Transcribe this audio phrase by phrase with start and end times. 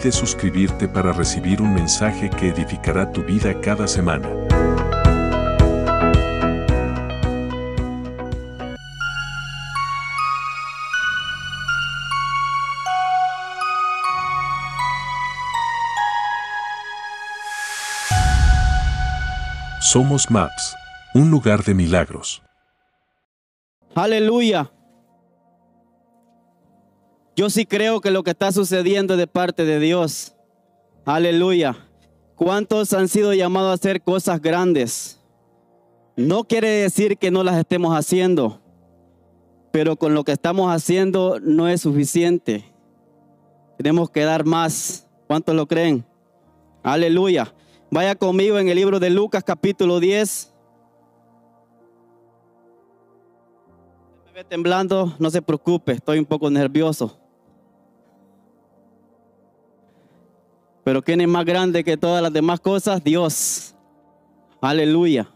[0.00, 4.28] Olvides suscribirte para recibir un mensaje que edificará tu vida cada semana.
[19.80, 20.76] Somos Maps,
[21.14, 22.42] un lugar de milagros.
[23.94, 24.70] Aleluya.
[27.36, 30.34] Yo sí creo que lo que está sucediendo es de parte de Dios.
[31.04, 31.76] Aleluya.
[32.34, 35.20] ¿Cuántos han sido llamados a hacer cosas grandes?
[36.16, 38.60] No quiere decir que no las estemos haciendo,
[39.70, 42.64] pero con lo que estamos haciendo no es suficiente.
[43.76, 45.06] Tenemos que dar más.
[45.26, 46.04] ¿Cuántos lo creen?
[46.82, 47.54] Aleluya.
[47.90, 50.52] Vaya conmigo en el libro de Lucas capítulo 10.
[54.26, 57.19] Me ve temblando, no se preocupe, estoy un poco nervioso.
[60.90, 63.04] Pero ¿quién es más grande que todas las demás cosas?
[63.04, 63.76] Dios.
[64.60, 65.30] Aleluya.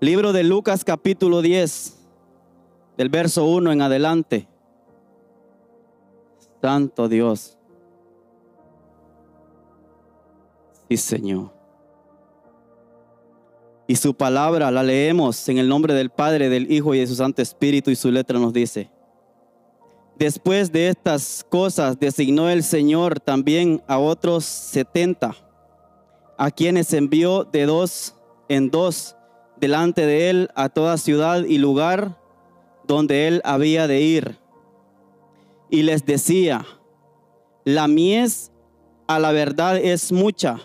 [0.00, 1.98] Libro de Lucas capítulo 10,
[2.96, 4.48] del verso 1 en adelante.
[6.62, 7.58] Santo Dios.
[10.88, 11.52] Sí, Señor.
[13.86, 17.14] Y su palabra la leemos en el nombre del Padre, del Hijo y de su
[17.14, 18.95] Santo Espíritu y su letra nos dice.
[20.18, 25.36] Después de estas cosas designó el Señor también a otros setenta,
[26.38, 28.14] a quienes envió de dos
[28.48, 29.16] en dos
[29.58, 32.18] delante de él a toda ciudad y lugar
[32.86, 34.38] donde él había de ir.
[35.70, 36.64] Y les decía,
[37.64, 38.52] la mies
[39.06, 40.60] a la verdad es mucha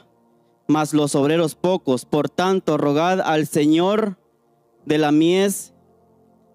[0.71, 2.05] mas los obreros pocos.
[2.05, 4.17] Por tanto, rogad al Señor
[4.85, 5.73] de la mies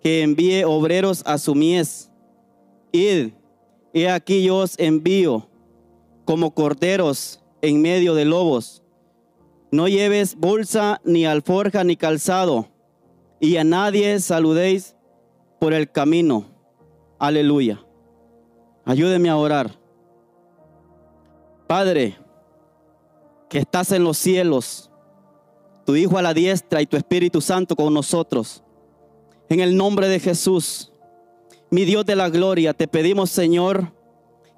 [0.02, 2.10] que envíe obreros a su mies.
[2.96, 3.32] Id,
[3.92, 5.48] he aquí yo os envío
[6.24, 8.82] como corderos en medio de lobos.
[9.70, 12.68] No lleves bolsa, ni alforja, ni calzado,
[13.40, 14.96] y a nadie saludéis
[15.60, 16.46] por el camino.
[17.18, 17.84] Aleluya.
[18.84, 19.72] Ayúdeme a orar.
[21.66, 22.16] Padre,
[23.48, 24.90] que estás en los cielos,
[25.84, 28.62] tu Hijo a la diestra y tu Espíritu Santo con nosotros.
[29.48, 30.92] En el nombre de Jesús,
[31.70, 33.92] mi Dios de la gloria, te pedimos, Señor,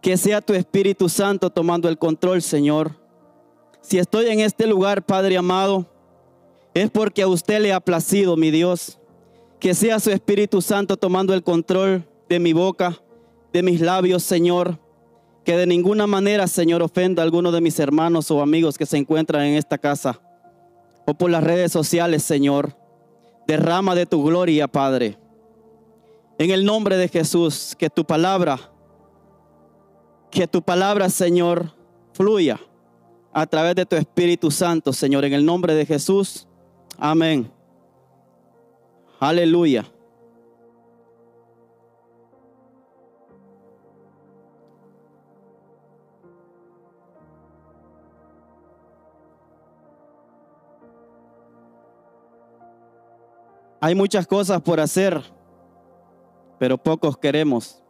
[0.01, 2.97] que sea tu Espíritu Santo tomando el control, Señor.
[3.81, 5.87] Si estoy en este lugar, Padre amado,
[6.75, 8.99] es porque a usted le ha placido, mi Dios,
[9.59, 13.01] que sea su Espíritu Santo tomando el control de mi boca,
[13.53, 14.79] de mis labios, Señor
[15.49, 18.99] que de ninguna manera, Señor, ofenda a alguno de mis hermanos o amigos que se
[18.99, 20.21] encuentran en esta casa
[21.07, 22.77] o por las redes sociales, Señor.
[23.47, 25.17] Derrama de tu gloria, Padre.
[26.38, 28.71] En el nombre de Jesús, que tu palabra,
[30.31, 31.75] que tu palabra, Señor,
[32.12, 32.60] fluya
[33.32, 35.25] a través de tu Espíritu Santo, Señor.
[35.25, 36.47] En el nombre de Jesús.
[36.97, 37.50] Amén.
[39.19, 39.84] Aleluya.
[53.81, 55.22] Hay muchas cosas por hacer,
[56.59, 57.83] pero pocos queremos.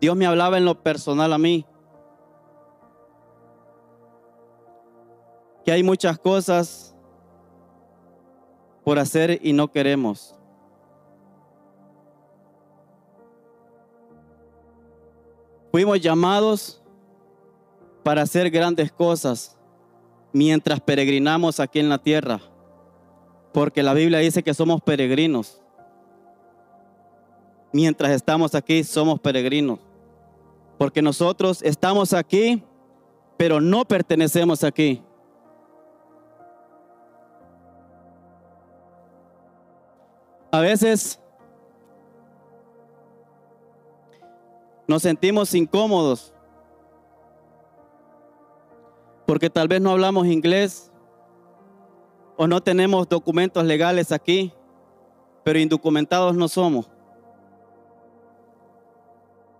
[0.00, 1.66] Dios me hablaba en lo personal a mí.
[5.64, 6.94] Que hay muchas cosas
[8.82, 10.34] por hacer y no queremos.
[15.70, 16.82] Fuimos llamados
[18.02, 19.56] para hacer grandes cosas
[20.32, 22.40] mientras peregrinamos aquí en la tierra.
[23.52, 25.60] Porque la Biblia dice que somos peregrinos.
[27.72, 29.78] Mientras estamos aquí, somos peregrinos.
[30.78, 32.62] Porque nosotros estamos aquí,
[33.36, 35.02] pero no pertenecemos aquí.
[40.52, 41.20] A veces
[44.88, 46.34] nos sentimos incómodos
[49.26, 50.89] porque tal vez no hablamos inglés
[52.42, 54.50] o no tenemos documentos legales aquí,
[55.44, 56.88] pero indocumentados no somos.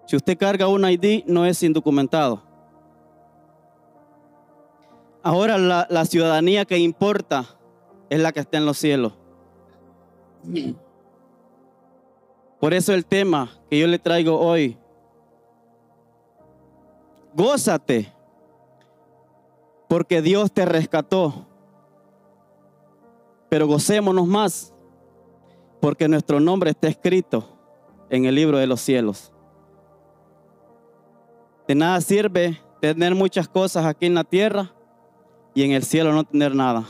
[0.06, 2.42] Si usted carga un ID, no es indocumentado.
[5.22, 7.44] Ahora la, ciudadanía que importa
[8.08, 9.12] es la que está en los cielos.
[12.60, 14.78] Por eso el tema que yo le traigo hoy,
[17.34, 18.10] gózate,
[19.86, 21.49] porque Dios te rescató.
[23.50, 24.72] Pero gocémonos más,
[25.80, 27.44] porque nuestro nombre está escrito
[28.08, 29.32] en el libro de los cielos.
[31.68, 34.72] De nada sirve tener muchas cosas aquí en la tierra
[35.54, 36.84] y en el cielo no tener nada.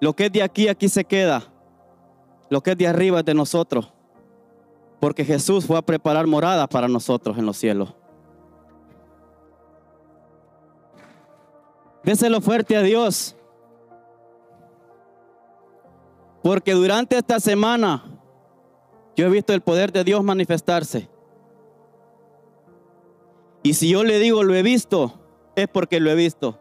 [0.00, 1.44] Lo que es de aquí, aquí se queda.
[2.50, 3.92] Lo que es de arriba es de nosotros.
[5.00, 7.94] Porque Jesús fue a preparar morada para nosotros en los cielos.
[12.02, 13.36] Déselo fuerte a Dios.
[16.44, 18.04] Porque durante esta semana
[19.16, 21.08] yo he visto el poder de Dios manifestarse.
[23.62, 25.14] Y si yo le digo lo he visto,
[25.56, 26.60] es porque lo he visto.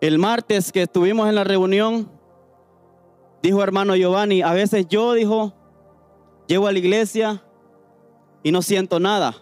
[0.00, 2.08] El martes que estuvimos en la reunión,
[3.42, 5.52] dijo hermano Giovanni, a veces yo, dijo,
[6.46, 7.42] llego a la iglesia
[8.44, 9.34] y no siento nada.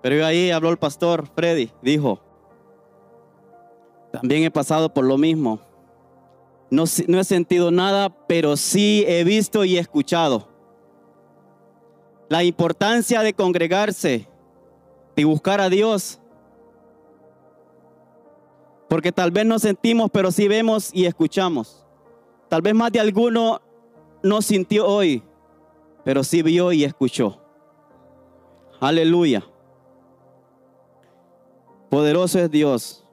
[0.00, 2.20] Pero ahí habló el pastor Freddy, dijo,
[4.16, 5.60] también he pasado por lo mismo.
[6.70, 10.48] No, he sentido nada, pero sí he visto y escuchado.
[12.30, 14.26] La importancia de congregarse
[15.16, 16.18] y buscar a Dios.
[18.88, 21.84] Porque tal vez no sentimos, pero sí vemos y escuchamos.
[22.48, 23.60] Tal vez más de alguno
[24.22, 25.22] no sintió hoy,
[26.04, 27.38] pero sí vio y escuchó.
[28.80, 29.44] Aleluya.
[31.90, 33.05] Poderoso es Dios.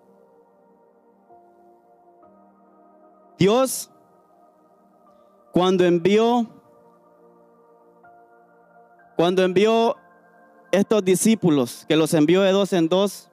[3.43, 3.89] Dios,
[5.51, 6.47] cuando envió,
[9.17, 9.97] cuando envió
[10.71, 13.29] estos discípulos, que los envió de dos en dos,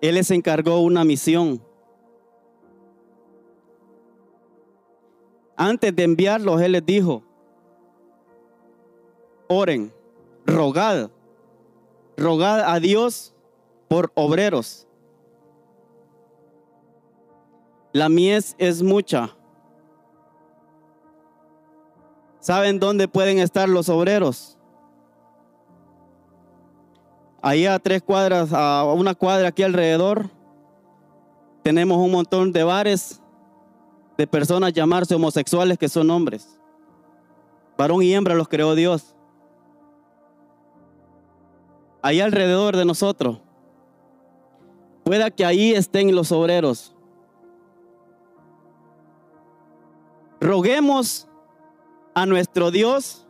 [0.00, 1.62] Él les encargó una misión.
[5.54, 7.22] Antes de enviarlos, Él les dijo,
[9.48, 9.92] oren,
[10.46, 11.10] rogad,
[12.16, 13.34] rogad a Dios
[13.86, 14.86] por obreros.
[17.92, 19.36] La mies es mucha.
[22.38, 24.56] ¿Saben dónde pueden estar los obreros?
[27.42, 30.30] Ahí a tres cuadras, a una cuadra aquí alrededor,
[31.62, 33.20] tenemos un montón de bares
[34.16, 36.60] de personas llamarse homosexuales que son hombres.
[37.76, 39.14] Varón y hembra los creó Dios.
[42.02, 43.38] Ahí alrededor de nosotros.
[45.04, 46.94] Pueda que ahí estén los obreros.
[50.40, 51.28] Roguemos
[52.14, 53.26] a nuestro Dios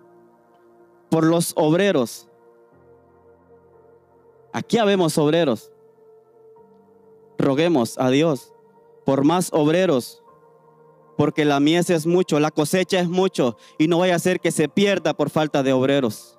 [1.10, 2.28] por los obreros.
[4.52, 5.72] Aquí habemos obreros.
[7.38, 8.52] Roguemos a Dios
[9.04, 10.22] por más obreros,
[11.16, 14.52] porque la mies es mucho, la cosecha es mucho, y no vaya a ser que
[14.52, 16.38] se pierda por falta de obreros.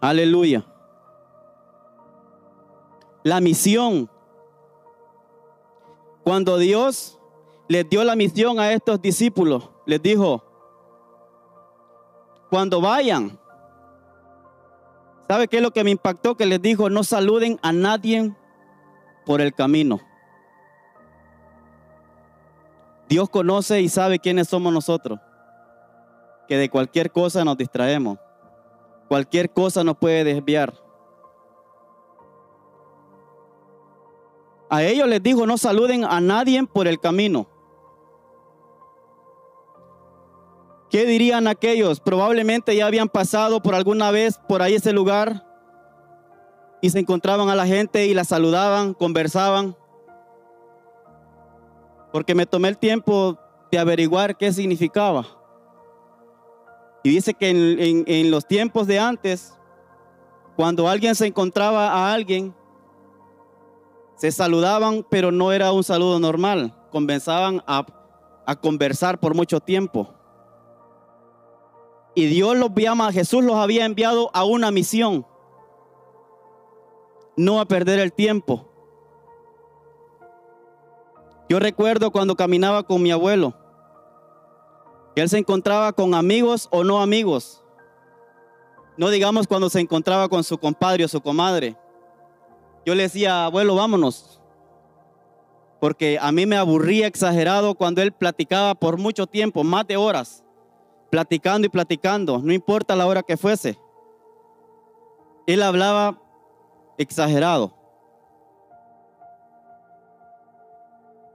[0.00, 0.66] Aleluya.
[3.22, 4.10] La misión.
[6.22, 7.18] Cuando Dios
[7.68, 9.70] les dio la misión a estos discípulos.
[9.86, 10.42] Les dijo,
[12.50, 13.38] cuando vayan,
[15.28, 16.36] ¿sabe qué es lo que me impactó?
[16.36, 18.34] Que les dijo, no saluden a nadie
[19.24, 20.00] por el camino.
[23.08, 25.18] Dios conoce y sabe quiénes somos nosotros.
[26.48, 28.18] Que de cualquier cosa nos distraemos.
[29.08, 30.74] Cualquier cosa nos puede desviar.
[34.68, 37.46] A ellos les dijo, no saluden a nadie por el camino.
[40.90, 42.00] ¿Qué dirían aquellos?
[42.00, 45.44] Probablemente ya habían pasado por alguna vez por ahí ese lugar
[46.80, 49.76] y se encontraban a la gente y la saludaban, conversaban.
[52.12, 53.38] Porque me tomé el tiempo
[53.70, 55.26] de averiguar qué significaba.
[57.02, 59.54] Y dice que en, los tiempos de antes,
[60.54, 62.54] cuando alguien se encontraba a alguien,
[64.16, 66.74] se saludaban, pero no era un saludo normal.
[66.90, 70.15] Comenzaban a conversar por mucho tiempo.
[72.18, 75.26] Y Dios los llama, Jesús los había enviado a una misión.
[77.36, 78.66] No a perder el tiempo.
[81.46, 83.52] Yo recuerdo cuando caminaba con mi abuelo.
[85.14, 87.62] Él se encontraba con amigos o no amigos.
[88.96, 91.76] No digamos cuando se encontraba con su compadre o su comadre.
[92.86, 94.40] Yo le decía, abuelo, vámonos.
[95.82, 100.45] Porque a mí me aburría exagerado cuando él platicaba por mucho tiempo, más de horas
[101.16, 103.78] platicando y platicando, no importa la hora que fuese.
[105.46, 106.20] Él hablaba
[106.98, 107.72] exagerado.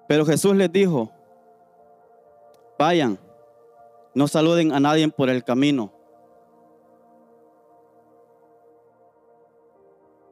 [0.08, 1.10] Pero Jesús les dijo,
[2.78, 3.18] vayan,
[4.14, 5.92] no saluden a nadie por el camino.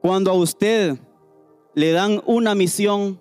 [0.00, 0.96] Cuando a usted
[1.74, 3.20] le dan una misión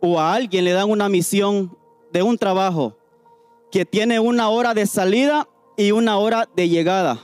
[0.00, 1.78] o a alguien le dan una misión
[2.10, 2.98] de un trabajo
[3.70, 7.18] que tiene una hora de salida y una hora de llegada.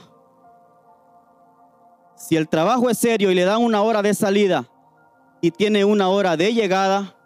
[2.15, 4.69] Si el trabajo es serio y le dan una hora de salida
[5.41, 7.17] y tiene una hora de llegada,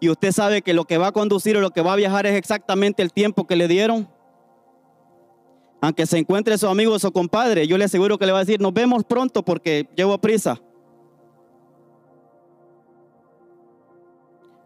[0.00, 2.26] y usted sabe que lo que va a conducir o lo que va a viajar
[2.26, 4.08] es exactamente el tiempo que le dieron,
[5.82, 8.44] aunque se encuentre su amigo o su compadre, yo le aseguro que le va a
[8.44, 10.60] decir, nos vemos pronto porque llevo prisa.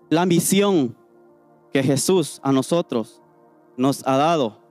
[0.09, 0.97] La misión
[1.73, 3.21] que Jesús a nosotros
[3.77, 4.65] nos ha dado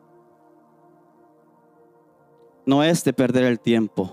[2.65, 4.11] no es de perder el tiempo.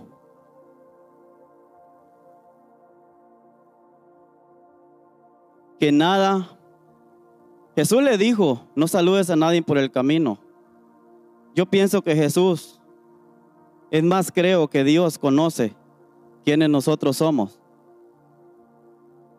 [5.79, 6.59] Que nada,
[7.75, 10.39] Jesús le dijo, no saludes a nadie por el camino.
[11.55, 12.81] Yo pienso que Jesús,
[13.91, 15.75] es más creo que Dios conoce
[16.45, 17.59] quiénes nosotros somos.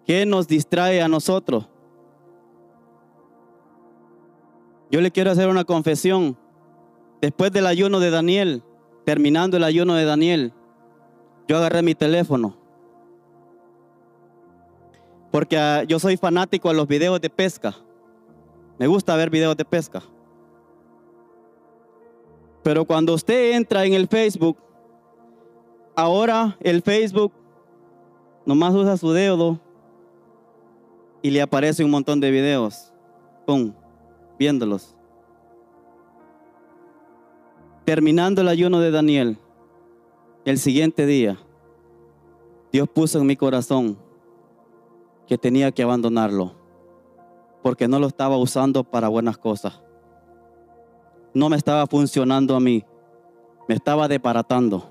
[0.06, 1.70] ¿Qué nos distrae a nosotros?
[4.92, 6.38] Yo le quiero hacer una confesión.
[7.22, 8.62] Después del ayuno de Daniel,
[9.06, 10.54] terminando el ayuno de Daniel,
[11.48, 12.58] yo agarré mi teléfono.
[15.32, 17.74] Porque ah, yo soy fanático a los videos de pesca.
[18.78, 20.04] Me gusta ver videos de pesca.
[22.62, 24.58] Pero cuando usted entra en el Facebook,
[25.96, 27.32] ahora el Facebook
[28.46, 29.60] nomás usa su dedo
[31.22, 32.92] y le aparece un montón de videos.
[33.46, 33.74] Pum,
[37.86, 39.38] Terminando el ayuno de Daniel,
[40.46, 41.38] el siguiente día,
[42.72, 43.98] Dios puso en mi corazón
[45.28, 46.54] que tenía que abandonarlo,
[47.62, 49.82] porque no lo estaba usando para buenas cosas
[51.34, 52.84] no me estaba funcionando a mí,
[53.68, 54.88] me estaba desbaratando.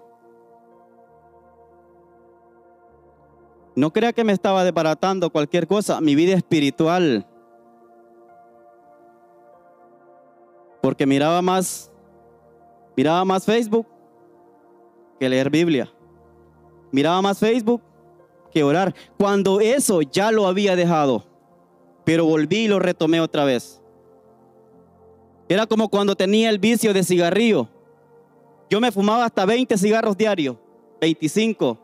[3.76, 7.26] No crea que me estaba desbaratando cualquier cosa, mi vida espiritual.
[10.83, 11.91] Porque miraba más,
[12.97, 13.87] miraba más Facebook
[15.19, 15.93] que leer Biblia.
[16.93, 17.83] Miraba más Facebook
[18.53, 18.95] que orar.
[19.19, 21.25] Cuando eso ya lo había dejado,
[22.05, 23.81] pero volví y lo retomé otra vez.
[25.49, 27.69] Era como cuando tenía el vicio de cigarrillo.
[28.69, 30.57] Yo me fumaba hasta 20 cigarros diarios,
[31.01, 31.79] 25.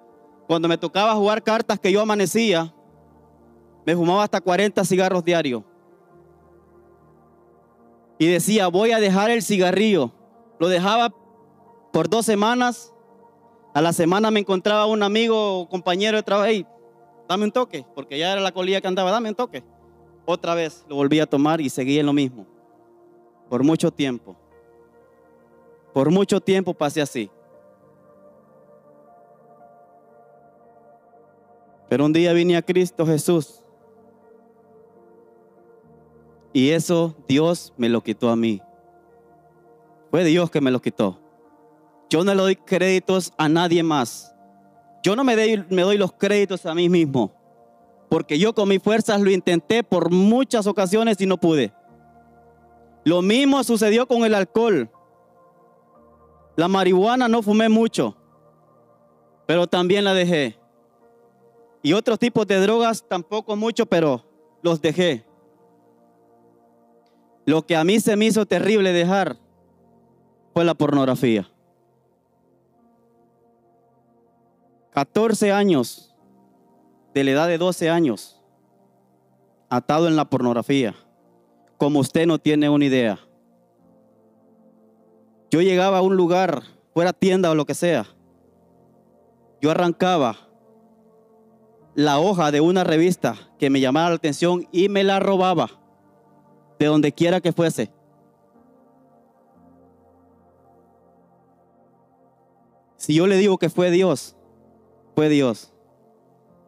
[0.47, 2.73] Cuando me tocaba jugar cartas que yo amanecía,
[3.85, 5.63] me fumaba hasta 40 cigarros diarios.
[8.19, 10.13] Y decía, voy a dejar el cigarrillo.
[10.59, 11.13] Lo dejaba
[11.93, 12.93] por dos semanas.
[13.75, 16.49] A la semana me encontraba un amigo o compañero de trabajo.
[16.49, 16.67] Hey,
[17.29, 19.63] dame un toque, porque ya era la colilla que andaba, dame un toque.
[20.25, 22.47] Otra vez lo volví a tomar y seguí en lo mismo
[23.49, 24.37] por mucho tiempo.
[25.93, 27.31] Por mucho tiempo pasé así.
[31.89, 33.63] Pero un día vine a Cristo Jesús.
[36.57, 38.63] Y eso Dios me lo quitó a mí.
[40.11, 41.21] Fue Dios que me lo quitó.
[42.09, 44.35] Yo no le doy créditos a nadie más.
[45.03, 47.31] Yo no me doy, los créditos a mí mismo.
[48.09, 51.75] Porque yo con mis fuerzas lo intenté por muchas ocasiones y no pude.
[53.05, 54.91] Lo mismo sucedió con el alcohol.
[56.57, 58.17] La marihuana no fumé mucho,
[59.45, 60.59] pero también la dejé.
[61.83, 64.25] Y otros tipos de drogas tampoco mucho, pero
[64.63, 65.26] los dejé.
[67.47, 69.39] Lo que a mí se me hizo terrible dejar
[70.53, 71.51] fue la pornografía.
[74.91, 76.15] 14 años,
[77.15, 78.43] de la edad de 12 años,
[79.71, 80.95] atado en la pornografía
[81.77, 83.19] como usted no tiene una idea.
[85.51, 86.63] Yo llegaba a un lugar,
[86.93, 88.07] fuera tienda o lo que sea,
[89.61, 90.37] yo arrancaba
[91.95, 95.71] la hoja de una revista que me llamara la atención y me la robaba
[96.79, 97.91] de donde quiera que fuese.
[102.97, 104.37] Si yo le digo que fue Dios,
[105.15, 105.73] fue Dios.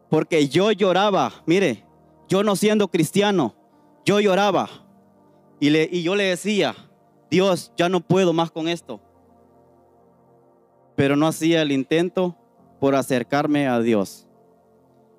[0.09, 1.85] Porque yo lloraba, mire,
[2.27, 3.55] yo no siendo cristiano,
[4.05, 4.69] yo lloraba
[5.59, 6.75] y, le, y yo le decía,
[7.29, 9.01] Dios, ya no puedo más con esto.
[10.95, 12.35] Pero no hacía el intento
[12.79, 14.27] por acercarme a Dios.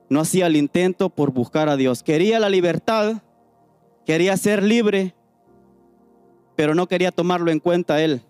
[0.09, 2.03] No hacía el intento por buscar a Dios.
[2.03, 3.23] Quería la libertad,
[4.05, 5.15] Quería ser libre,
[6.57, 8.23] pero no quería tomarlo en cuenta él.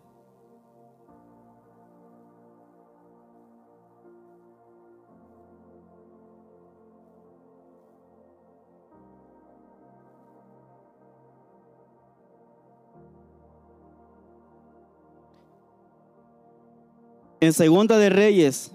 [17.42, 18.70] En Segunda de Reyes,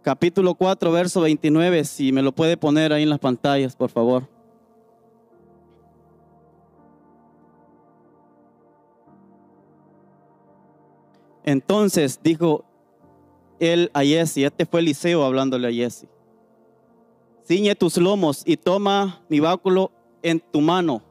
[0.00, 4.41] capítulo 4, verso 29, si me lo puede poner ahí en las pantallas, por favor.
[11.44, 12.64] Entonces dijo
[13.58, 16.06] él a Jesse, este fue Eliseo hablándole a Jesse,
[17.46, 19.90] ciñe tus lomos y toma mi báculo
[20.22, 21.02] en tu mano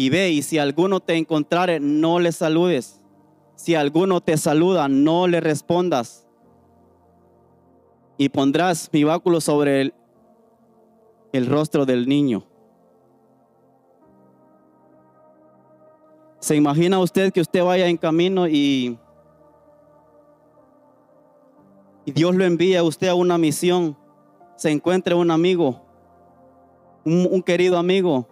[0.00, 3.02] y ve, y si alguno te encontrare, no le saludes.
[3.54, 6.26] Si alguno te saluda, no le respondas.
[8.16, 9.94] Y pondrás mi báculo sobre el,
[11.34, 12.46] el rostro del niño.
[16.38, 18.98] ¿Se imagina usted que usted vaya en camino y
[22.04, 23.96] y Dios lo envía a usted a una misión,
[24.56, 25.80] se encuentre un amigo,
[27.04, 28.26] un, querido amigo,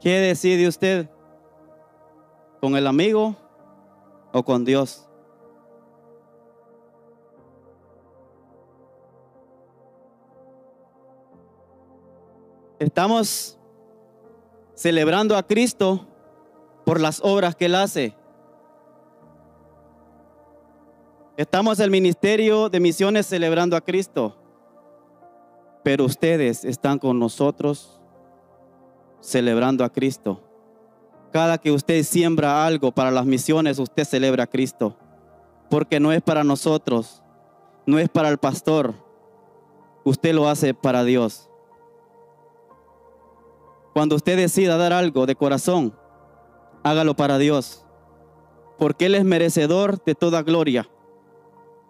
[0.00, 1.08] ¿qué decide usted?
[2.60, 3.36] ¿Con el amigo
[4.32, 5.08] o con Dios?
[12.78, 13.58] Estamos
[14.74, 16.06] celebrando a Cristo
[16.84, 18.17] por las obras que Él hace.
[21.38, 24.36] Estamos el Ministerio de Misiones celebrando a Cristo,
[25.84, 28.00] pero ustedes están con nosotros
[29.20, 30.42] celebrando a Cristo.
[31.32, 34.96] Cada que usted siembra algo para las misiones, usted celebra a Cristo,
[35.70, 37.22] porque no es para nosotros,
[37.86, 38.94] no es para el pastor,
[40.02, 41.48] usted lo hace para Dios.
[43.92, 45.94] Cuando usted decida dar algo de corazón,
[46.82, 47.86] hágalo para Dios,
[48.76, 50.88] porque Él es merecedor de toda gloria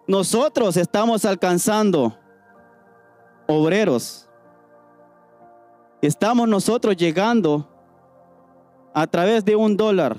[0.09, 2.17] nosotros estamos alcanzando
[3.45, 4.27] obreros.
[6.01, 7.69] Estamos nosotros llegando
[8.91, 10.17] a través de un dólar.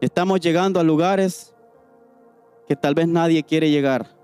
[0.00, 1.54] Estamos llegando a lugares
[2.66, 4.16] que tal vez nadie quiere llegar.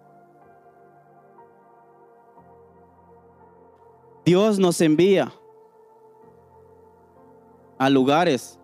[4.25, 5.33] Dios nos envía
[7.79, 8.59] a lugares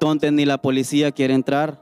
[0.00, 1.81] donde ni la policía quiere entrar.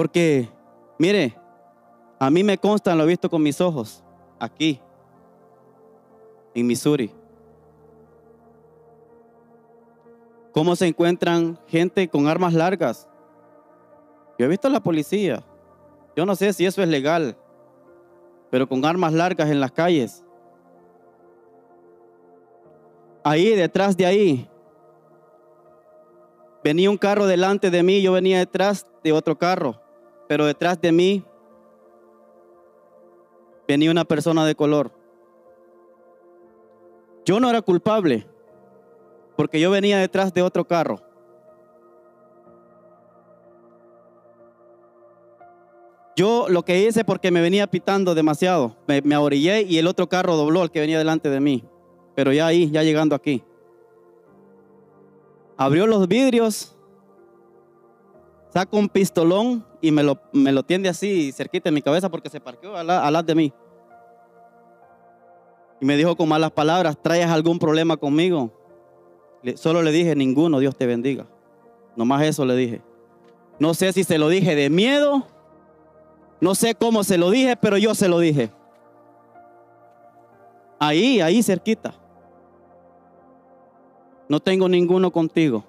[0.00, 0.48] Porque,
[0.98, 1.36] mire,
[2.18, 4.02] a mí me consta, lo he visto con mis ojos,
[4.38, 4.80] aquí,
[6.54, 7.12] en Missouri.
[10.52, 13.06] Cómo se encuentran gente con armas largas.
[14.38, 15.44] Yo he visto a la policía.
[16.16, 17.36] Yo no sé si eso es legal,
[18.50, 20.24] pero con armas largas en las calles.
[23.22, 24.48] Ahí, detrás de ahí,
[26.64, 29.80] venía un carro delante de mí, yo venía detrás de otro carro,
[30.30, 31.24] pero detrás de mí
[33.66, 34.92] venía una persona de color.
[37.24, 38.28] Yo no era culpable,
[39.36, 41.00] porque yo venía detrás de otro carro.
[46.14, 50.08] Yo lo que hice porque me venía pitando demasiado, me, me ahorillé y el otro
[50.08, 51.64] carro dobló al que venía delante de mí.
[52.14, 53.42] Pero ya ahí, ya llegando aquí.
[55.56, 56.76] Abrió los vidrios
[58.52, 62.28] saco un pistolón y me lo, me lo tiende así cerquita en mi cabeza porque
[62.28, 63.52] se parqueó al, lado de mí.
[65.80, 68.52] Y me dijo con malas palabras, ¿traes algún problema conmigo?
[69.54, 71.26] solo le dije, ninguno, Dios te bendiga.
[71.96, 72.82] Nomás eso le dije.
[73.58, 75.26] No sé si se lo dije de miedo,
[76.40, 78.50] no sé cómo se lo dije, pero yo se lo dije.
[80.78, 81.94] Ahí, ahí cerquita.
[84.28, 85.64] No tengo ninguno contigo.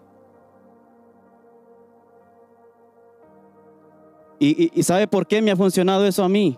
[4.43, 6.57] Y, sabe por qué me ha funcionado eso a mí.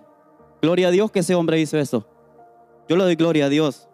[0.62, 2.08] Gloria a Dios que ese hombre hizo eso.
[2.88, 3.90] Yo le doy gloria a Dios.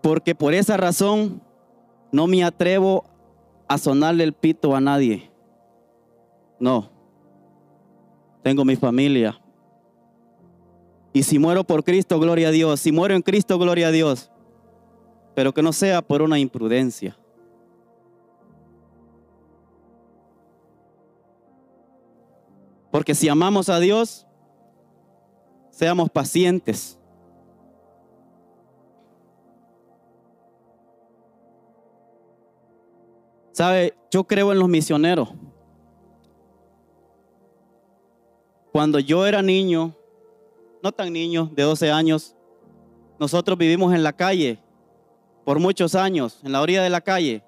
[0.00, 1.42] Porque por esa razón
[2.12, 3.04] no me atrevo
[3.66, 5.32] a sonarle el pito a nadie.
[6.60, 6.90] No.
[8.44, 9.36] Tengo mi familia.
[11.12, 12.78] Y si muero por Cristo, gloria a Dios.
[12.78, 14.30] Si muero en Cristo, gloria a Dios.
[15.34, 17.18] Pero que no sea por una imprudencia.
[22.94, 24.24] Porque si amamos a Dios,
[25.70, 26.96] seamos pacientes.
[33.50, 33.94] ¿Sabe?
[34.12, 35.30] Yo creo en los misioneros.
[38.70, 39.92] Cuando yo era niño,
[40.80, 42.36] no tan niño, de 12 años,
[43.18, 44.60] nosotros vivimos en la calle
[45.44, 47.42] por muchos años, en la orilla de la calle,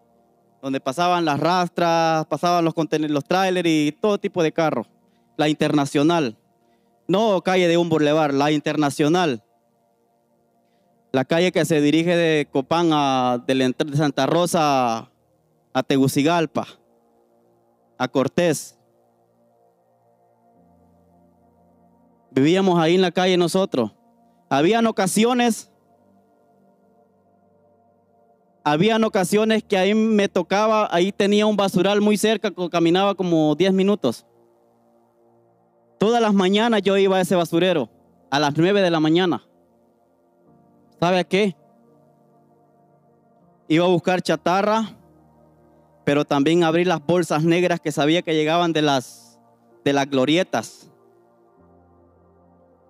[0.61, 4.89] donde pasaban las rastras, pasaban los, los trailers y todo tipo de carros
[5.37, 6.37] la internacional.
[7.09, 9.43] No calle de un boulevard, la internacional.
[11.13, 15.11] La calle que se dirige de Copán a de, de Santa Rosa
[15.77, 16.67] a Tegucigalpa,
[17.99, 18.79] a Cortés.
[22.31, 23.93] Vivíamos ahí en la calle nosotros.
[24.49, 25.71] Habían ocasiones,
[28.65, 33.73] habían ocasiones que ahí me tocaba, ahí tenía un basural muy cerca, caminaba como 10
[33.73, 34.25] minutos.
[35.99, 37.89] Todas las mañanas yo iba a ese basurero,
[38.31, 39.43] a las 9 de la mañana.
[41.01, 41.57] ¿Sabe a qué?
[43.69, 44.97] Iba a buscar chatarra,
[46.05, 49.39] pero también abrir las bolsas negras que sabía que llegaban de las,
[49.85, 50.91] de las glorietas.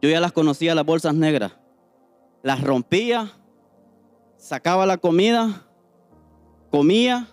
[0.02, 1.52] Yo ya las conocía, las bolsas negras.
[2.42, 3.32] Las rompía,
[4.36, 5.66] sacaba la comida,
[6.70, 7.28] comía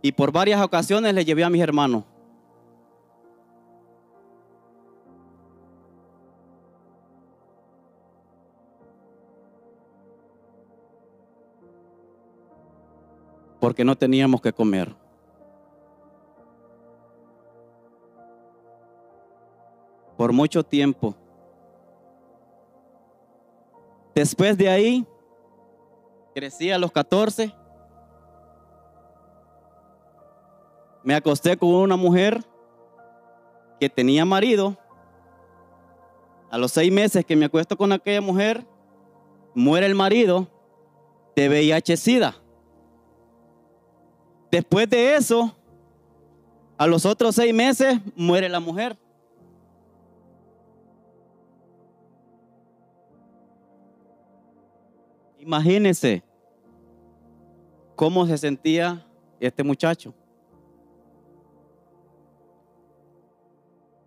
[0.00, 2.04] y por varias ocasiones le llevé a mis hermanos.
[13.64, 14.94] Porque no teníamos que comer.
[20.18, 21.14] Por mucho tiempo.
[24.14, 25.06] Después de ahí,
[26.34, 27.54] crecí a los 14.
[31.02, 32.44] Me acosté con una mujer
[33.80, 34.76] que tenía marido.
[36.50, 38.66] A los seis meses que me acuesto con aquella mujer,
[39.54, 40.48] muere el marido
[41.34, 42.43] de VIH-Sida.
[44.54, 45.52] Después de eso,
[46.78, 48.96] a los otros seis meses, muere la mujer.
[55.40, 56.22] Imagínense
[57.96, 59.04] cómo se sentía
[59.40, 60.14] este muchacho.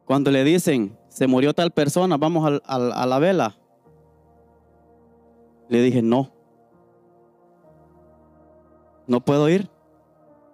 [0.06, 3.54] Cuando le dicen, se murió tal persona, vamos a, la vela.
[5.68, 6.32] Le dije, no,
[9.08, 9.70] no puedo ir.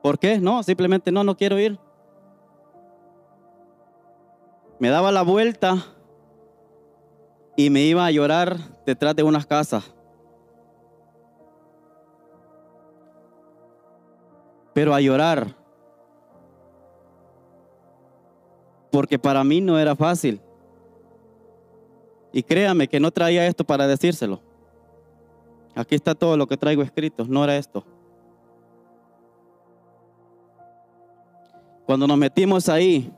[0.03, 0.37] ¿Por qué?
[0.37, 1.79] No, simplemente no, no quiero ir.
[4.77, 5.77] Me daba la vuelta
[7.55, 9.95] y me iba a llorar detrás de unas casas.
[14.73, 15.55] Pero a llorar.
[18.91, 20.41] Porque para mí no era fácil.
[22.33, 24.41] Y créame que no traía esto para decírselo.
[25.75, 27.85] Aquí está todo lo que traigo escrito, no era esto.
[31.85, 33.11] Cuando nos metimos ahí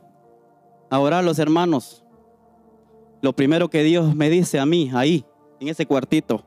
[0.90, 2.04] a orar los hermanos,
[3.22, 5.26] lo primero que Dios me dice a mí, ahí,
[5.60, 6.44] en ese cuartito,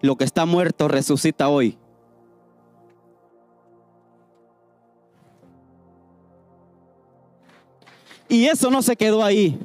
[0.00, 1.78] lo que está muerto resucita hoy.
[8.28, 9.58] Y eso no se quedó ahí.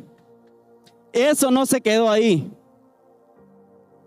[1.11, 2.49] Eso no se quedó ahí.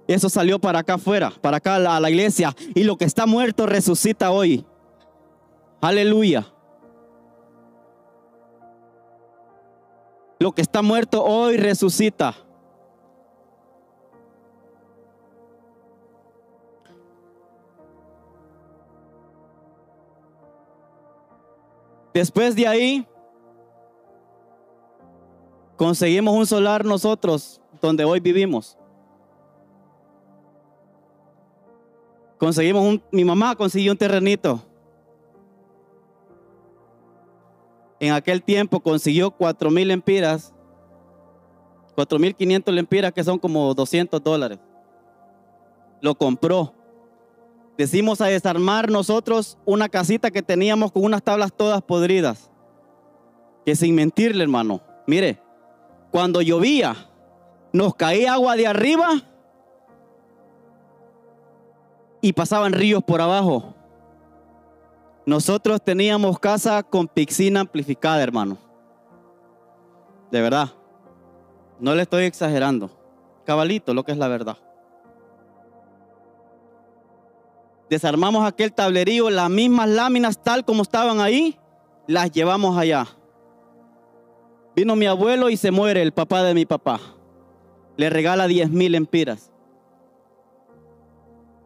[0.06, 2.54] Eso salió para acá afuera, para acá a la iglesia.
[2.74, 4.64] Y lo que está muerto resucita hoy.
[5.80, 6.53] Aleluya.
[10.44, 12.34] Lo que está muerto hoy resucita.
[22.12, 23.08] Después de ahí,
[25.76, 28.76] conseguimos un solar nosotros donde hoy vivimos.
[32.36, 34.62] Conseguimos un, mi mamá consiguió un terrenito.
[38.00, 39.90] En aquel tiempo consiguió cuatro mil
[42.18, 44.58] mil quinientos lempiras que son como 200 dólares.
[46.00, 46.74] Lo compró.
[47.78, 52.50] Decimos a desarmar nosotros una casita que teníamos con unas tablas todas podridas.
[53.64, 55.40] Que sin mentirle, hermano, mire,
[56.10, 56.94] cuando llovía,
[57.72, 59.22] nos caía agua de arriba
[62.20, 63.73] y pasaban ríos por abajo.
[65.26, 68.58] Nosotros teníamos casa con piscina amplificada, hermano.
[70.30, 70.68] De verdad.
[71.80, 72.90] No le estoy exagerando.
[73.44, 74.58] Cabalito, lo que es la verdad.
[77.88, 81.58] Desarmamos aquel tablerío, las mismas láminas tal como estaban ahí,
[82.06, 83.06] las llevamos allá.
[84.74, 87.00] Vino mi abuelo y se muere el papá de mi papá.
[87.96, 89.53] Le regala 10 mil empiras.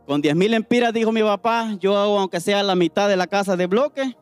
[0.08, 3.26] Con 10 mil empiras, dijo mi papá, yo hago aunque sea la mitad de la
[3.26, 4.16] casa de bloque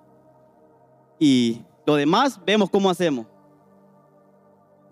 [1.17, 3.25] y lo demás vemos cómo hacemos.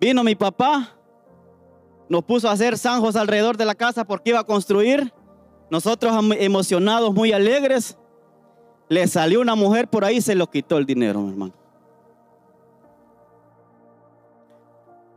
[0.00, 0.96] Vino mi papá,
[2.08, 5.12] nos puso a hacer zanjos alrededor de la casa porque iba a construir.
[5.68, 7.98] Nosotros emocionados, muy alegres.
[8.88, 11.54] Le salió una mujer por ahí y se lo quitó el dinero, hermano.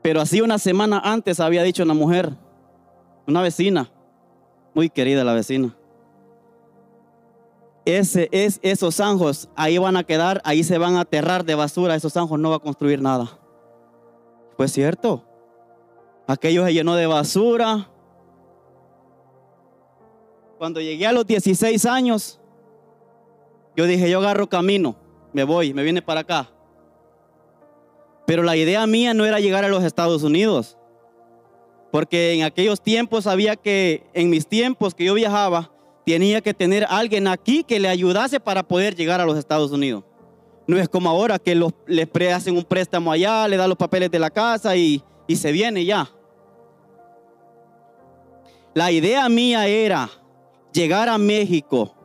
[0.02, 2.34] Pero así una semana antes había dicho una mujer,
[3.28, 3.92] una vecina,
[4.78, 5.76] Muy querida la vecina.
[7.84, 11.96] Ese, es, esos zanjos ahí van a quedar, ahí se van a aterrar de basura.
[11.96, 13.40] Esos zanjos no va a construir nada.
[14.56, 15.24] Pues cierto.
[16.28, 17.90] Aquello se llenó de basura.
[20.60, 22.40] Cuando llegué a los 16 años,
[23.76, 24.96] yo dije, yo agarro camino,
[25.34, 26.52] me voy, me viene para acá.
[28.28, 30.78] Pero la idea mía no era llegar a los Estados Unidos.
[31.98, 35.72] Porque en aquellos tiempos sabía que en mis tiempos que yo viajaba,
[36.06, 40.04] tenía que tener alguien aquí que le ayudase para poder llegar a los Estados Unidos.
[40.68, 44.12] No es como ahora que los, les hacen un préstamo allá, le dan los papeles
[44.12, 46.08] de la casa y, y se viene ya.
[48.76, 50.08] La idea mía era
[50.72, 51.96] llegar a México,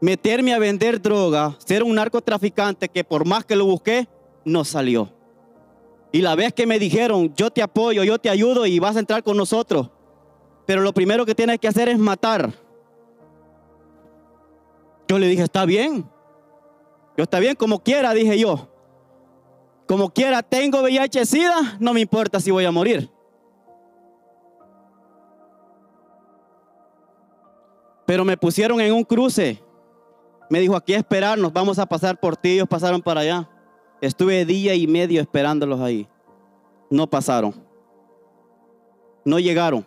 [0.00, 4.08] meterme a vender droga, ser un narcotraficante que por más que lo busqué,
[4.46, 5.15] no salió.
[6.12, 9.00] Y la vez que me dijeron, yo te apoyo, yo te ayudo y vas a
[9.00, 9.90] entrar con nosotros,
[10.64, 12.52] pero lo primero que tienes que hacer es matar.
[15.08, 16.08] Yo le dije, está bien.
[17.16, 18.68] Yo está bien, como quiera, dije yo.
[19.86, 23.10] Como quiera, tengo VIH-Sida, no me importa si voy a morir.
[28.04, 29.62] Pero me pusieron en un cruce.
[30.50, 32.52] Me dijo, aquí esperarnos, vamos a pasar por ti.
[32.52, 33.48] Ellos pasaron para allá.
[34.00, 36.06] Estuve día y medio esperándolos ahí.
[36.90, 37.54] No pasaron.
[39.24, 39.84] No llegaron.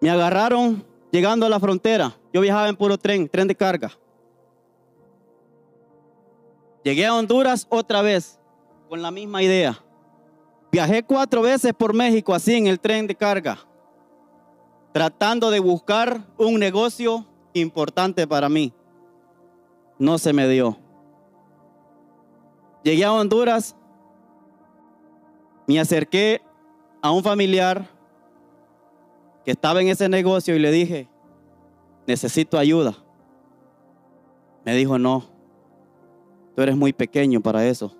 [0.00, 2.16] Me agarraron llegando a la frontera.
[2.32, 3.92] Yo viajaba en puro tren, tren de carga.
[6.82, 8.38] Llegué a Honduras otra vez
[8.88, 9.78] con la misma idea.
[10.72, 13.58] Viajé cuatro veces por México así en el tren de carga
[14.94, 18.72] tratando de buscar un negocio importante para mí.
[19.98, 20.78] No se me dio.
[22.84, 23.74] Llegué a Honduras,
[25.66, 26.42] me acerqué
[27.02, 27.90] a un familiar
[29.44, 31.08] que estaba en ese negocio y le dije,
[32.06, 32.94] necesito ayuda.
[34.64, 35.24] Me dijo, no,
[36.54, 37.96] tú eres muy pequeño para eso.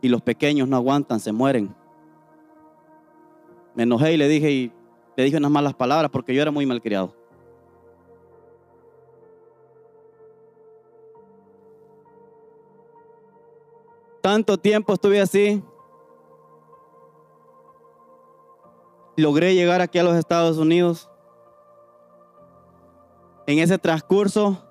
[0.00, 1.74] Y los pequeños no aguantan, se mueren.
[3.74, 4.72] Me enojé y le dije, ¿y
[5.16, 7.14] le dije unas malas palabras porque yo era muy malcriado.
[14.20, 15.62] Tanto tiempo estuve así.
[19.16, 21.10] Logré llegar aquí a los Estados Unidos.
[23.46, 24.64] En ese transcurso,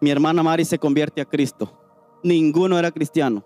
[0.00, 1.72] mi hermana Mari se convierte a Cristo.
[2.24, 3.44] Ninguno era cristiano.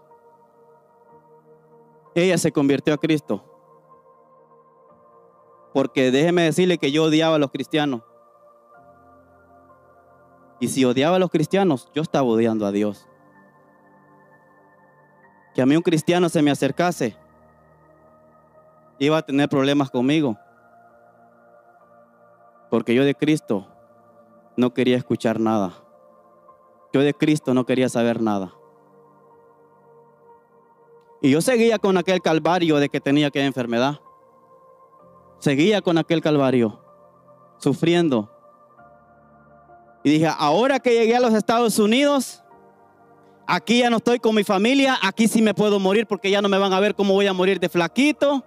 [2.14, 3.55] Ella se convirtió a Cristo
[5.76, 8.00] porque déjeme decirle que yo odiaba a los cristianos.
[10.58, 13.06] Y si odiaba a los cristianos, yo estaba odiando a Dios.
[15.54, 17.14] Que a mí un cristiano se me acercase,
[18.98, 20.38] iba a tener problemas conmigo.
[22.70, 23.66] Porque yo de Cristo
[24.56, 25.74] no quería escuchar nada.
[26.94, 28.54] Yo de Cristo no quería saber nada.
[31.20, 34.00] Y yo seguía con aquel calvario de que tenía aquella enfermedad
[35.38, 36.80] seguía con aquel calvario,
[37.58, 38.30] sufriendo.
[40.04, 42.42] Y dije, ahora que llegué a los Estados Unidos,
[43.46, 46.48] aquí ya no estoy con mi familia, aquí sí me puedo morir porque ya no
[46.48, 48.44] me van a ver cómo voy a morir de flaquito.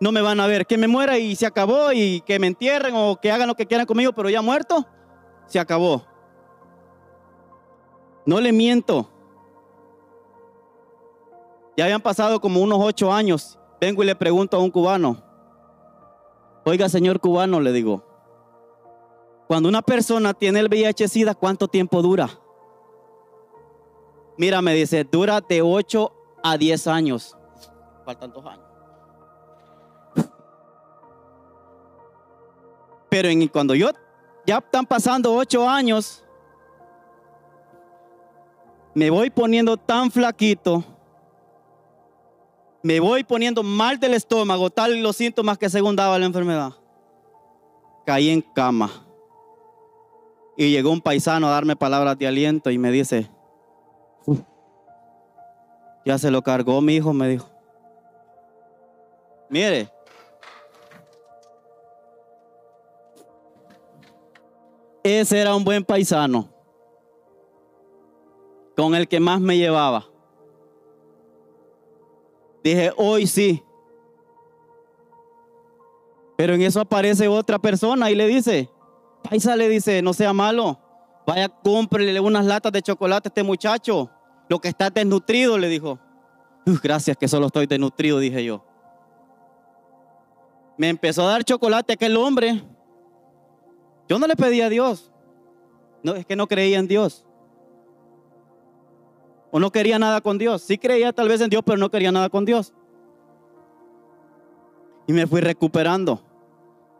[0.00, 2.94] No me van a ver que me muera y se acabó y que me entierren
[2.96, 4.86] o que hagan lo que quieran conmigo, pero ya muerto,
[5.46, 6.04] se acabó.
[8.24, 9.10] No le miento.
[11.76, 13.58] Ya habían pasado como unos ocho años.
[13.80, 15.22] Vengo y le pregunto a un cubano,
[16.68, 18.04] Oiga, señor cubano, le digo,
[19.46, 22.28] cuando una persona tiene el VIH-Sida, ¿cuánto tiempo dura?
[24.36, 27.34] Mira, me dice, dura de 8 a 10 años.
[28.04, 28.66] Faltan dos años.
[33.08, 33.88] Pero en, cuando yo
[34.46, 36.22] ya están pasando 8 años,
[38.94, 40.84] me voy poniendo tan flaquito
[42.82, 46.72] me voy poniendo mal del estómago, tal los síntomas que según daba la enfermedad.
[48.06, 48.90] Caí en cama.
[50.56, 53.30] Y llegó un paisano a darme palabras de aliento y me dice,
[56.04, 57.48] ya se lo cargó mi hijo, me dijo.
[59.50, 59.90] Mire,
[65.02, 66.48] ese era un buen paisano
[68.76, 70.06] con el que más me llevaba.
[72.62, 73.62] Dije, hoy sí.
[76.36, 78.70] Pero en eso aparece otra persona y le dice,
[79.22, 80.78] Paisa le dice, no sea malo,
[81.26, 84.10] vaya, cómprele unas latas de chocolate a este muchacho,
[84.48, 85.98] lo que está desnutrido, le dijo.
[86.82, 88.64] Gracias que solo estoy desnutrido, dije yo.
[90.76, 92.62] Me empezó a dar chocolate aquel hombre.
[94.08, 95.10] Yo no le pedí a Dios.
[96.02, 97.26] No, es que no creía en Dios.
[99.50, 100.62] O no quería nada con Dios.
[100.62, 102.72] Sí creía tal vez en Dios, pero no quería nada con Dios.
[105.06, 106.20] Y me fui recuperando.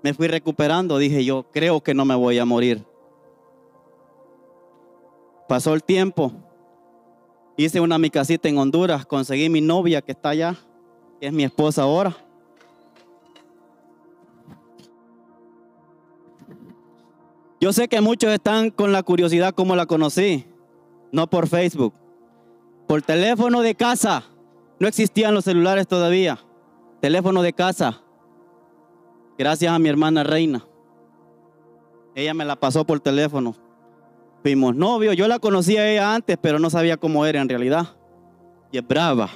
[0.03, 0.97] Me fui recuperando.
[0.99, 2.85] Dije yo, creo que no me voy a morir.
[5.47, 6.33] Pasó el tiempo.
[7.57, 9.05] Hice una mi casita en Honduras.
[9.05, 10.55] Conseguí mi novia que está allá,
[11.21, 12.17] que es mi esposa ahora.
[17.61, 20.47] Yo sé que muchos están con la curiosidad cómo la conocí.
[21.11, 21.93] No por Facebook.
[22.89, 24.25] Por teléfono de casa.
[24.81, 26.39] No existían los celulares todavía
[27.01, 28.01] teléfono de casa,
[29.37, 30.65] gracias a mi hermana Reina.
[32.15, 33.55] Ella me la pasó por teléfono.
[34.43, 37.97] Fuimos novios, yo la conocía a ella antes, pero no sabía cómo era en realidad.
[38.73, 39.29] Y es brava.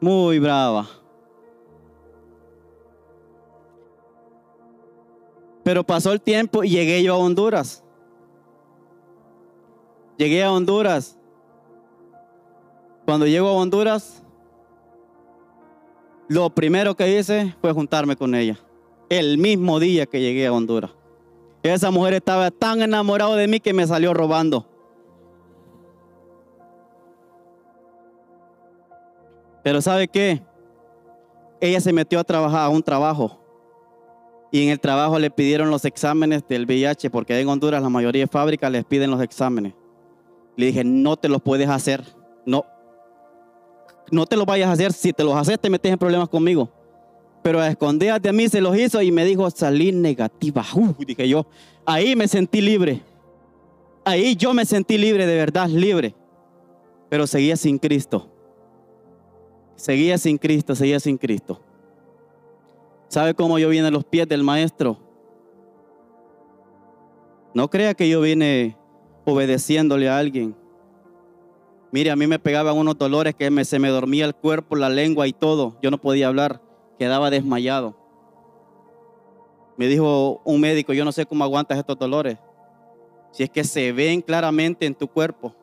[0.00, 0.86] Muy brava.
[5.62, 7.84] Pero pasó el tiempo y llegué yo a Honduras.
[10.18, 11.18] Llegué a Honduras
[13.08, 14.22] cuando llego a Honduras,
[16.28, 18.58] lo primero que hice fue juntarme con ella.
[19.08, 20.90] El mismo día que llegué a Honduras.
[21.62, 24.68] Esa mujer estaba tan enamorada de mí que me salió robando.
[29.64, 30.42] Pero ¿sabe qué?
[31.62, 33.40] Ella se metió a trabajar a un trabajo.
[34.52, 38.24] Y en el trabajo le pidieron los exámenes del VIH, porque en Honduras la mayoría
[38.24, 39.72] de fábricas les piden los exámenes.
[40.58, 42.02] Le dije, no te los puedes hacer.
[42.44, 42.66] No,
[44.10, 44.92] no te lo vayas a hacer.
[44.92, 46.68] Si te los haces, te metes en problemas conmigo.
[47.44, 50.64] Pero a de mí se los hizo y me dijo, salí negativa.
[51.06, 51.46] dije yo,
[51.86, 53.00] ahí me sentí libre.
[54.04, 56.16] Ahí yo me sentí libre, de verdad, libre.
[57.08, 58.28] Pero seguía sin Cristo.
[59.76, 61.60] Seguía sin Cristo, seguía sin Cristo.
[63.06, 64.98] ¿Sabe cómo yo vine a los pies del maestro?
[67.54, 68.76] No crea que yo vine
[69.32, 70.54] obedeciéndole a alguien.
[71.90, 74.88] Mire, a mí me pegaban unos dolores que me, se me dormía el cuerpo, la
[74.88, 75.76] lengua y todo.
[75.82, 76.60] Yo no podía hablar,
[76.98, 77.96] quedaba desmayado.
[79.76, 82.36] Me dijo un médico, yo no sé cómo aguantas estos dolores.
[83.30, 85.54] Si es que se ven claramente en tu cuerpo.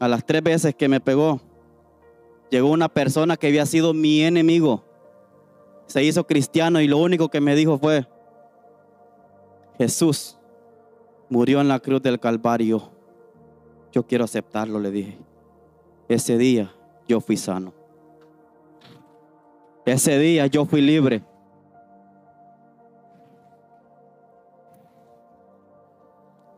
[0.00, 1.40] A las tres veces que me pegó,
[2.50, 4.84] llegó una persona que había sido mi enemigo.
[5.86, 8.06] Se hizo cristiano y lo único que me dijo fue,
[9.78, 10.38] Jesús
[11.32, 12.92] murió en la cruz del Calvario
[13.92, 15.18] yo quiero aceptarlo, le dije.
[16.08, 16.74] Ese día
[17.06, 17.74] yo fui sano.
[19.84, 21.22] Ese día yo fui libre.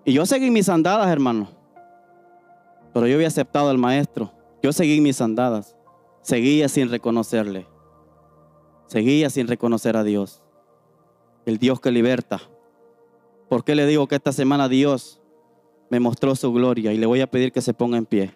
[0.04, 1.48] Y yo seguí mis andadas, hermano.
[2.92, 4.30] Pero yo había aceptado al maestro.
[4.62, 5.74] Yo seguí mis andadas.
[6.20, 7.66] Seguía sin reconocerle.
[8.86, 10.42] Seguía sin reconocer a Dios.
[11.46, 12.40] El Dios que liberta.
[13.54, 15.20] ¿Por qué le digo que esta semana Dios
[15.88, 18.34] me mostró su gloria y le voy a pedir que se ponga en pie.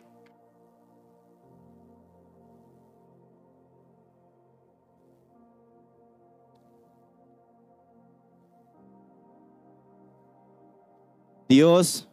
[11.49, 12.09] Dios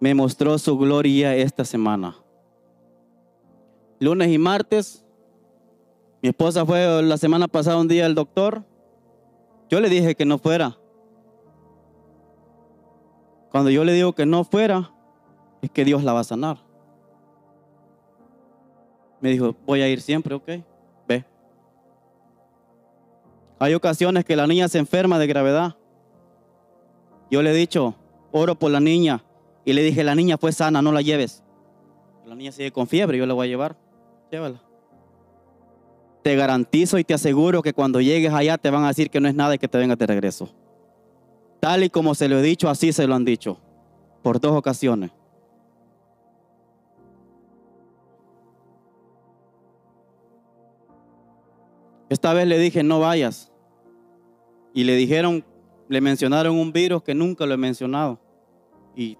[0.00, 2.16] me mostró su gloria esta semana.
[4.00, 5.04] Lunes y martes,
[6.20, 8.64] mi esposa fue la semana pasada un día al doctor.
[9.70, 10.76] Yo le dije que no fuera.
[13.50, 14.92] Cuando yo le digo que no fuera,
[15.62, 16.58] es que Dios la va a sanar.
[19.20, 20.48] Me dijo, voy a ir siempre, ok,
[21.08, 21.24] ve.
[23.58, 25.76] Hay ocasiones que la niña se enferma de gravedad.
[27.30, 27.94] Yo le he dicho,
[28.32, 29.24] oro por la niña.
[29.64, 31.42] Y le dije, la niña fue sana, no la lleves.
[32.24, 33.76] La niña sigue con fiebre, yo la voy a llevar.
[34.30, 34.62] Llévala.
[36.22, 39.28] Te garantizo y te aseguro que cuando llegues allá te van a decir que no
[39.28, 40.48] es nada y que te vengas de regreso.
[41.60, 43.58] Tal y como se lo he dicho, así se lo han dicho.
[44.22, 45.10] Por dos ocasiones.
[52.08, 53.52] Esta vez le dije, no vayas.
[54.72, 55.44] Y le dijeron,
[55.88, 58.18] le mencionaron un virus que nunca lo he mencionado.
[58.94, 59.18] Y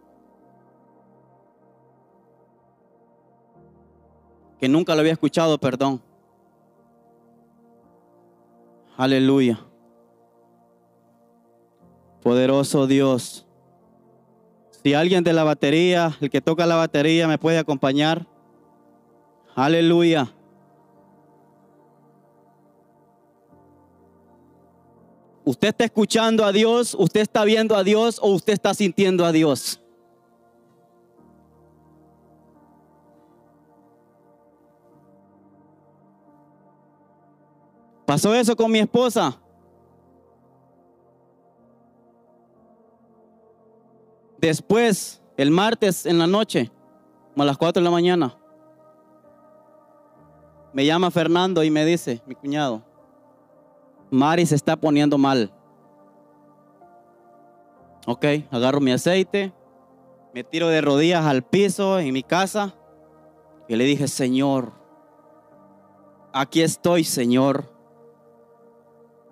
[4.59, 6.01] que nunca lo había escuchado, perdón.
[8.97, 9.61] Aleluya.
[12.27, 13.47] Poderoso Dios.
[14.83, 18.27] Si alguien de la batería, el que toca la batería, me puede acompañar.
[19.55, 20.35] Aleluya.
[25.45, 26.97] ¿Usted está escuchando a Dios?
[26.99, 28.19] ¿Usted está viendo a Dios?
[28.21, 29.81] ¿O usted está sintiendo a Dios?
[38.05, 39.41] Pasó eso con mi esposa.
[44.47, 46.71] Después, el martes en la noche,
[47.37, 48.39] a las 4 de la mañana,
[50.73, 52.85] me llama Fernando y me dice, mi cuñado,
[54.09, 55.53] Mari se está poniendo mal.
[58.07, 59.53] Ok, agarro mi aceite,
[60.33, 62.73] me tiro de rodillas al piso en mi casa
[63.67, 64.75] y le dije, Señor,
[66.33, 67.65] aquí estoy, Señor.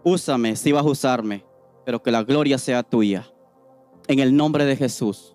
[0.03, 1.45] Úsame si vas a usarme,
[1.85, 3.31] pero que la gloria sea tuya.
[4.07, 5.35] En el nombre de Jesús.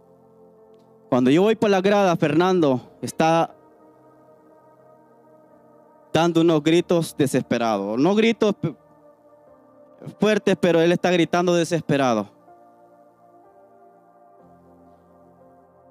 [1.10, 3.56] Cuando yo voy por la grada, Fernando está
[6.14, 7.98] dando unos gritos desesperados.
[7.98, 8.54] No gritos
[10.20, 12.30] fuertes, pero él está gritando desesperado.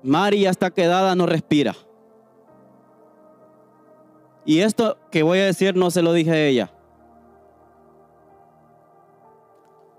[0.03, 1.75] María está quedada, no respira.
[4.45, 6.73] Y esto que voy a decir no se lo dije a ella.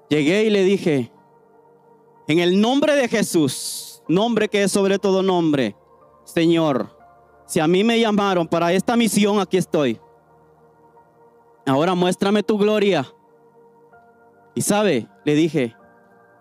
[0.10, 1.12] Llegué y le dije,
[2.30, 5.76] en el nombre de Jesús, nombre que es sobre todo nombre,
[6.26, 6.96] Señor,
[7.48, 10.00] si a mí me llamaron para esta misión, aquí estoy.
[11.66, 13.12] Ahora muéstrame tu gloria.
[14.54, 15.76] Y sabe, le dije,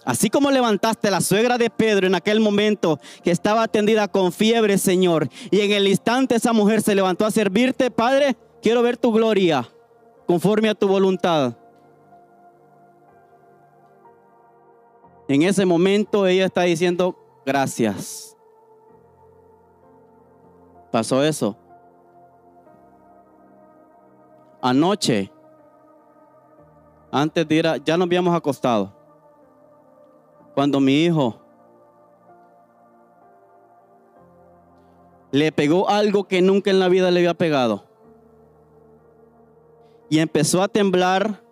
[0.05, 4.79] Así como levantaste la suegra de Pedro en aquel momento que estaba atendida con fiebre,
[4.79, 9.13] Señor, y en el instante esa mujer se levantó a servirte, Padre, quiero ver tu
[9.13, 9.69] gloria
[10.27, 11.57] conforme a tu voluntad.
[15.29, 17.15] En ese momento ella está diciendo,
[17.45, 18.37] gracias.
[20.91, 21.55] Pasó eso.
[24.61, 25.31] Anoche,
[27.13, 28.93] antes de ir a, ya nos habíamos acostado
[30.55, 31.39] cuando mi hijo
[35.31, 37.85] le pegó algo que nunca en la vida le había pegado.
[40.09, 41.43] Y empezó a temblar,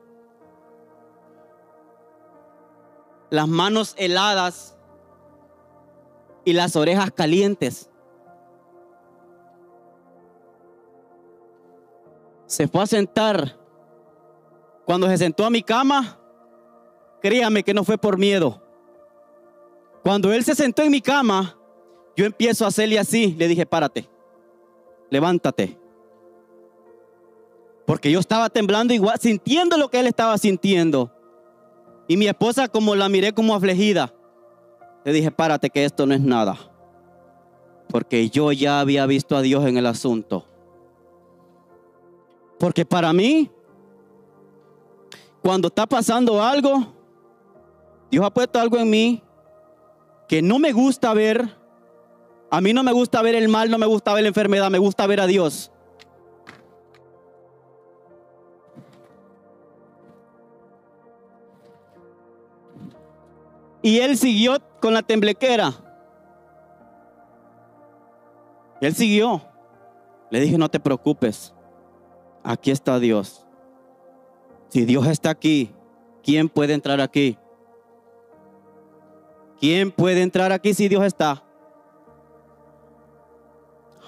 [3.31, 4.77] las manos heladas
[6.45, 7.91] y las orejas calientes.
[12.47, 13.59] Se fue a sentar.
[14.85, 16.19] Cuando se sentó a mi cama,
[17.21, 18.63] créame que no fue por miedo
[20.07, 21.59] cuando él se sentó en mi cama,
[22.17, 23.35] yo empiezo a hacerle así.
[23.37, 24.09] Le dije, párate,
[25.11, 25.77] levántate.
[27.85, 31.13] Porque yo estaba temblando igual, sintiendo lo que él estaba sintiendo.
[32.09, 34.15] Y mi esposa, como la miré como afligida,
[35.05, 36.57] le dije, párate, que esto no es nada.
[37.89, 40.47] Porque yo ya había visto a Dios en el asunto.
[42.59, 43.51] Porque para mí,
[45.43, 46.95] cuando está pasando algo,
[48.11, 49.23] Dios ha puesto algo en mí
[50.29, 51.57] que no me gusta ver,
[52.51, 54.79] a mí no me gusta ver el mal, no me gusta ver la enfermedad, me
[54.79, 55.71] gusta ver a Dios.
[63.87, 65.73] Y él siguió con la temblequera.
[68.81, 69.41] Él siguió.
[70.29, 71.55] Le dije, no te preocupes.
[72.43, 73.47] Aquí está Dios.
[74.71, 75.73] Si Dios está aquí,
[76.25, 77.39] ¿quién puede entrar aquí?
[79.61, 81.45] ¿Quién puede entrar aquí si Dios está?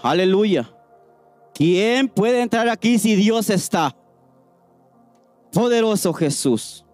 [0.03, 0.75] Aleluya.
[1.55, 3.97] ¿Quién puede entrar aquí si Dios está?
[5.53, 6.85] Poderoso Jesús.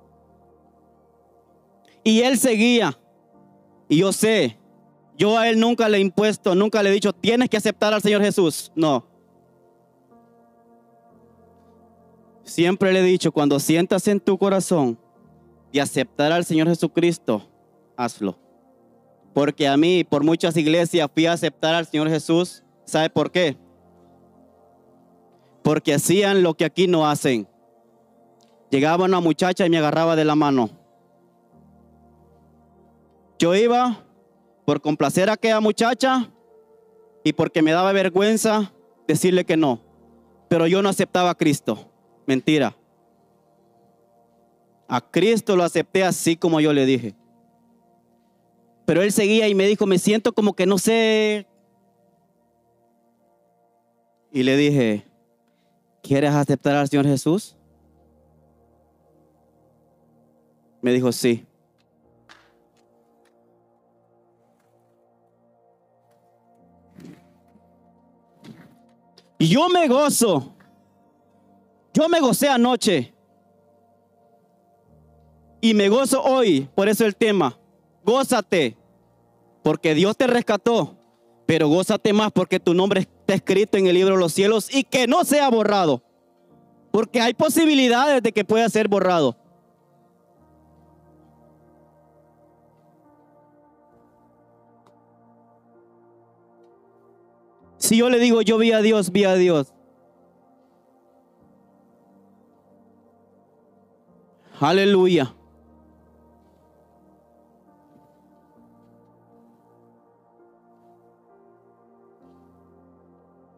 [2.04, 2.98] Y él seguía.
[3.88, 4.58] Y yo sé,
[5.16, 8.02] yo a él nunca le he impuesto, nunca le he dicho, tienes que aceptar al
[8.02, 8.70] Señor Jesús.
[8.74, 9.06] No.
[12.42, 14.98] Siempre le he dicho, cuando sientas en tu corazón
[15.72, 17.48] de aceptar al Señor Jesucristo,
[17.96, 18.38] hazlo.
[19.32, 22.62] Porque a mí, por muchas iglesias, fui a aceptar al Señor Jesús.
[22.84, 23.56] ¿Sabe por qué?
[25.62, 27.48] Porque hacían lo que aquí no hacen.
[28.70, 30.83] Llegaba una muchacha y me agarraba de la mano.
[33.44, 34.02] Yo iba
[34.64, 36.32] por complacer a aquella muchacha
[37.22, 38.72] y porque me daba vergüenza
[39.06, 39.82] decirle que no.
[40.48, 41.92] Pero yo no aceptaba a Cristo.
[42.26, 42.74] Mentira.
[44.88, 47.14] A Cristo lo acepté así como yo le dije.
[48.86, 51.46] Pero él seguía y me dijo, me siento como que no sé.
[54.32, 55.04] Y le dije,
[56.02, 57.58] ¿quieres aceptar al Señor Jesús?
[60.80, 61.44] Me dijo, sí.
[69.54, 70.52] Yo me gozo.
[71.92, 73.14] Yo me gocé anoche.
[75.60, 76.68] Y me gozo hoy.
[76.74, 77.56] Por eso el tema
[78.04, 78.76] gózate,
[79.62, 80.98] porque Dios te rescató,
[81.46, 84.82] pero gózate más porque tu nombre está escrito en el libro de los cielos y
[84.82, 86.02] que no sea borrado.
[86.90, 89.36] Porque hay posibilidades de que pueda ser borrado.
[97.84, 99.74] Si yo le digo, yo vi a Dios, vi a Dios.
[104.58, 105.34] Aleluya.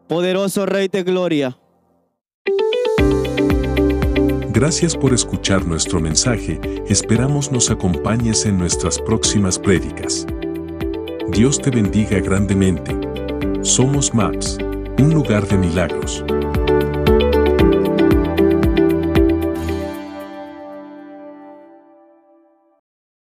[0.09, 1.57] Poderoso Rey de Gloria.
[4.53, 6.59] Gracias por escuchar nuestro mensaje,
[6.89, 10.27] esperamos nos acompañes en nuestras próximas prédicas.
[11.29, 13.06] Dios te bendiga grandemente.
[13.67, 14.59] Somos Maps,
[15.01, 16.25] un lugar de milagros.